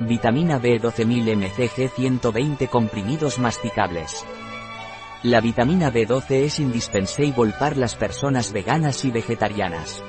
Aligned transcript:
Vitamina 0.00 0.58
B 0.58 0.78
12000 0.78 1.36
mcg 1.36 1.88
120 1.88 2.68
comprimidos 2.68 3.38
masticables. 3.38 4.26
La 5.22 5.40
vitamina 5.40 5.90
B12 5.90 6.30
es 6.44 6.60
indispensable 6.60 7.54
para 7.58 7.76
las 7.76 7.96
personas 7.96 8.52
veganas 8.52 9.06
y 9.06 9.10
vegetarianas. 9.10 10.04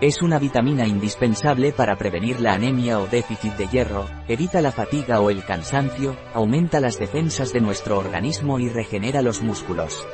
Es 0.00 0.22
una 0.22 0.38
vitamina 0.38 0.86
indispensable 0.86 1.72
para 1.72 1.96
prevenir 1.96 2.40
la 2.40 2.52
anemia 2.52 3.00
o 3.00 3.08
déficit 3.08 3.54
de 3.54 3.66
hierro, 3.66 4.08
evita 4.28 4.60
la 4.60 4.70
fatiga 4.70 5.20
o 5.20 5.28
el 5.30 5.44
cansancio, 5.44 6.16
aumenta 6.32 6.78
las 6.78 6.96
defensas 7.00 7.52
de 7.52 7.60
nuestro 7.60 7.98
organismo 7.98 8.60
y 8.60 8.68
regenera 8.68 9.22
los 9.22 9.42
músculos. 9.42 10.06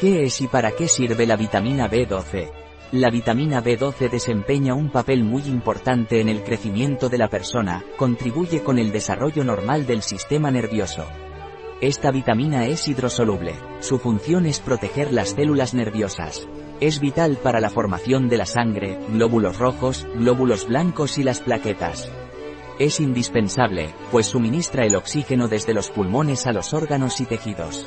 ¿Qué 0.00 0.22
es 0.22 0.40
y 0.40 0.46
para 0.46 0.72
qué 0.72 0.88
sirve 0.88 1.26
la 1.26 1.36
vitamina 1.36 1.90
B12? 1.90 2.67
La 2.92 3.10
vitamina 3.10 3.62
B12 3.62 4.08
desempeña 4.08 4.72
un 4.72 4.88
papel 4.88 5.22
muy 5.22 5.42
importante 5.42 6.22
en 6.22 6.30
el 6.30 6.42
crecimiento 6.42 7.10
de 7.10 7.18
la 7.18 7.28
persona, 7.28 7.84
contribuye 7.98 8.62
con 8.62 8.78
el 8.78 8.92
desarrollo 8.92 9.44
normal 9.44 9.86
del 9.86 10.00
sistema 10.00 10.50
nervioso. 10.50 11.04
Esta 11.82 12.10
vitamina 12.10 12.64
es 12.64 12.88
hidrosoluble, 12.88 13.52
su 13.80 13.98
función 13.98 14.46
es 14.46 14.60
proteger 14.60 15.12
las 15.12 15.34
células 15.34 15.74
nerviosas. 15.74 16.48
Es 16.80 16.98
vital 16.98 17.36
para 17.36 17.60
la 17.60 17.68
formación 17.68 18.30
de 18.30 18.38
la 18.38 18.46
sangre, 18.46 18.98
glóbulos 19.10 19.58
rojos, 19.58 20.06
glóbulos 20.14 20.66
blancos 20.66 21.18
y 21.18 21.24
las 21.24 21.40
plaquetas. 21.40 22.10
Es 22.78 23.00
indispensable, 23.00 23.90
pues 24.10 24.28
suministra 24.28 24.86
el 24.86 24.96
oxígeno 24.96 25.46
desde 25.46 25.74
los 25.74 25.90
pulmones 25.90 26.46
a 26.46 26.52
los 26.52 26.72
órganos 26.72 27.20
y 27.20 27.26
tejidos. 27.26 27.86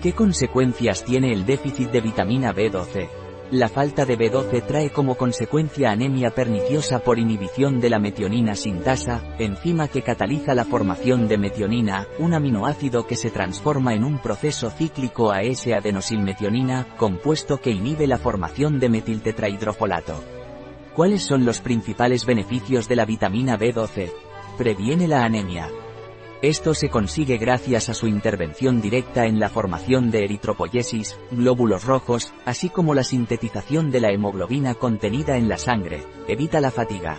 ¿Qué 0.00 0.12
consecuencias 0.12 1.02
tiene 1.04 1.32
el 1.32 1.44
déficit 1.44 1.90
de 1.90 2.00
vitamina 2.00 2.54
B12? 2.54 3.29
La 3.52 3.68
falta 3.68 4.06
de 4.06 4.16
B12 4.16 4.64
trae 4.64 4.90
como 4.90 5.16
consecuencia 5.16 5.90
anemia 5.90 6.30
perniciosa 6.30 7.00
por 7.00 7.18
inhibición 7.18 7.80
de 7.80 7.90
la 7.90 7.98
metionina 7.98 8.54
sintasa, 8.54 9.24
enzima 9.40 9.88
que 9.88 10.02
cataliza 10.02 10.54
la 10.54 10.64
formación 10.64 11.26
de 11.26 11.36
metionina, 11.36 12.06
un 12.20 12.32
aminoácido 12.32 13.08
que 13.08 13.16
se 13.16 13.30
transforma 13.30 13.94
en 13.94 14.04
un 14.04 14.18
proceso 14.18 14.70
cíclico 14.70 15.32
a 15.32 15.42
S-adenosilmetionina, 15.42 16.86
compuesto 16.96 17.60
que 17.60 17.72
inhibe 17.72 18.06
la 18.06 18.18
formación 18.18 18.78
de 18.78 18.88
metiltetrahidrofolato. 18.88 20.22
¿Cuáles 20.94 21.22
son 21.22 21.44
los 21.44 21.60
principales 21.60 22.26
beneficios 22.26 22.86
de 22.86 22.94
la 22.94 23.04
vitamina 23.04 23.58
B12? 23.58 24.12
Previene 24.58 25.08
la 25.08 25.24
anemia, 25.24 25.68
esto 26.42 26.72
se 26.72 26.88
consigue 26.88 27.36
gracias 27.36 27.90
a 27.90 27.94
su 27.94 28.06
intervención 28.06 28.80
directa 28.80 29.26
en 29.26 29.38
la 29.38 29.50
formación 29.50 30.10
de 30.10 30.24
eritropoyesis, 30.24 31.18
glóbulos 31.30 31.84
rojos, 31.84 32.32
así 32.46 32.70
como 32.70 32.94
la 32.94 33.04
sintetización 33.04 33.90
de 33.90 34.00
la 34.00 34.10
hemoglobina 34.10 34.74
contenida 34.74 35.36
en 35.36 35.50
la 35.50 35.58
sangre, 35.58 36.02
evita 36.28 36.60
la 36.62 36.70
fatiga. 36.70 37.18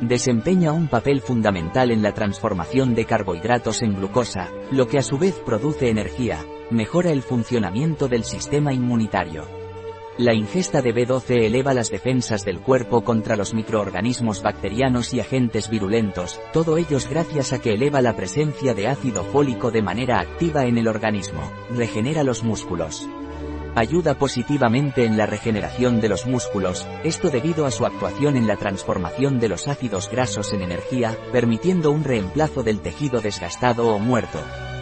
Desempeña 0.00 0.70
un 0.72 0.86
papel 0.86 1.20
fundamental 1.20 1.90
en 1.90 2.02
la 2.02 2.14
transformación 2.14 2.94
de 2.94 3.06
carbohidratos 3.06 3.82
en 3.82 3.96
glucosa, 3.96 4.50
lo 4.70 4.86
que 4.86 4.98
a 4.98 5.02
su 5.02 5.18
vez 5.18 5.34
produce 5.44 5.88
energía, 5.88 6.38
mejora 6.70 7.10
el 7.10 7.22
funcionamiento 7.22 8.06
del 8.06 8.22
sistema 8.22 8.72
inmunitario. 8.72 9.63
La 10.16 10.32
ingesta 10.32 10.80
de 10.80 10.94
B12 10.94 11.42
eleva 11.42 11.74
las 11.74 11.90
defensas 11.90 12.44
del 12.44 12.60
cuerpo 12.60 13.02
contra 13.02 13.34
los 13.34 13.52
microorganismos 13.52 14.42
bacterianos 14.42 15.12
y 15.12 15.18
agentes 15.18 15.68
virulentos, 15.68 16.40
todo 16.52 16.76
ellos 16.76 17.08
gracias 17.10 17.52
a 17.52 17.60
que 17.60 17.74
eleva 17.74 18.00
la 18.00 18.14
presencia 18.14 18.74
de 18.74 18.86
ácido 18.86 19.24
fólico 19.24 19.72
de 19.72 19.82
manera 19.82 20.20
activa 20.20 20.66
en 20.66 20.78
el 20.78 20.86
organismo, 20.86 21.50
regenera 21.74 22.22
los 22.22 22.44
músculos. 22.44 23.08
Ayuda 23.74 24.14
positivamente 24.14 25.04
en 25.04 25.16
la 25.16 25.26
regeneración 25.26 26.00
de 26.00 26.08
los 26.08 26.26
músculos, 26.26 26.86
esto 27.02 27.28
debido 27.28 27.66
a 27.66 27.72
su 27.72 27.84
actuación 27.84 28.36
en 28.36 28.46
la 28.46 28.54
transformación 28.54 29.40
de 29.40 29.48
los 29.48 29.66
ácidos 29.66 30.08
grasos 30.08 30.52
en 30.52 30.62
energía, 30.62 31.18
permitiendo 31.32 31.90
un 31.90 32.04
reemplazo 32.04 32.62
del 32.62 32.78
tejido 32.78 33.20
desgastado 33.20 33.88
o 33.88 33.98
muerto. 33.98 34.38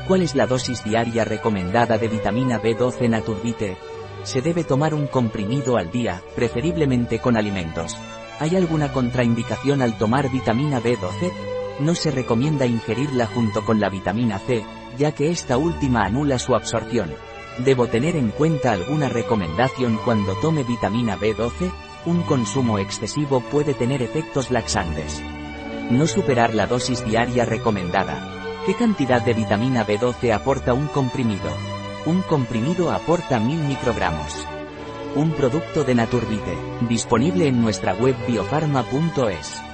¿Cuál 0.07 0.21
es 0.21 0.35
la 0.35 0.47
dosis 0.47 0.85
diaria 0.85 1.25
recomendada 1.25 1.97
de 1.97 2.09
vitamina 2.09 2.61
B12 2.61 3.09
Naturbite? 3.09 3.79
Se 4.25 4.41
debe 4.41 4.63
tomar 4.63 4.95
un 4.95 5.07
comprimido 5.09 5.77
al 5.77 5.91
día, 5.91 6.23
preferiblemente 6.37 7.19
con 7.19 7.37
alimentos. 7.37 7.97
¿Hay 8.39 8.57
alguna 8.57 8.93
contraindicación 8.93 9.83
al 9.83 9.99
tomar 9.99 10.31
vitamina 10.31 10.81
B12? 10.81 11.33
No 11.81 11.95
se 11.95 12.11
recomienda 12.11 12.67
ingerirla 12.67 13.27
junto 13.27 13.65
con 13.65 13.81
la 13.81 13.89
vitamina 13.89 14.39
C, 14.39 14.65
ya 14.97 15.13
que 15.13 15.31
esta 15.31 15.57
última 15.57 16.05
anula 16.05 16.39
su 16.39 16.55
absorción. 16.55 17.11
¿Debo 17.59 17.89
tener 17.89 18.17
en 18.17 18.31
cuenta 18.31 18.73
alguna 18.73 19.09
recomendación 19.09 19.99
cuando 20.05 20.35
tome 20.37 20.63
vitamina 20.65 21.19
B12? 21.19 21.73
Un 22.07 22.23
consumo 22.23 22.79
excesivo 22.79 23.41
puede 23.41 23.75
tener 23.75 24.03
efectos 24.03 24.51
laxantes. 24.51 25.23
No 25.91 26.07
superar 26.07 26.55
la 26.55 26.67
dosis 26.67 27.05
diaria 27.05 27.45
recomendada. 27.45 28.63
¿Qué 28.67 28.75
cantidad 28.75 29.21
de 29.23 29.35
vitamina 29.35 29.85
B12 29.87 30.33
aporta 30.33 30.73
un 30.73 30.87
comprimido? 30.87 31.72
Un 32.05 32.23
comprimido 32.23 32.91
aporta 32.91 33.39
1000 33.39 33.61
microgramos. 33.61 34.45
Un 35.15 35.31
producto 35.31 35.85
de 35.85 35.95
Naturbite, 35.95 36.57
disponible 36.89 37.47
en 37.47 37.63
nuestra 37.63 37.95
web 37.95 38.17
biofarma.es. 38.27 39.72